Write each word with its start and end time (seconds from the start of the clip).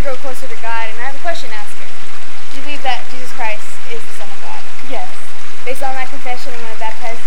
closer 0.00 0.48
to 0.48 0.56
God, 0.64 0.88
and 0.88 0.96
I 0.96 1.12
have 1.12 1.14
a 1.14 1.20
question 1.20 1.52
to 1.52 1.56
ask 1.60 1.76
her. 1.76 1.84
Do 1.84 2.56
you 2.56 2.62
believe 2.64 2.80
that 2.88 3.04
Jesus 3.12 3.28
Christ 3.36 3.68
is 3.92 4.00
the 4.00 4.14
Son 4.16 4.28
of 4.32 4.40
God? 4.40 4.60
Yes. 4.88 5.12
Based 5.60 5.84
on 5.84 5.92
that 5.92 6.08
confession, 6.08 6.56
I'm 6.56 6.64
going 6.64 6.72
to 6.72 6.80
baptize 6.80 7.19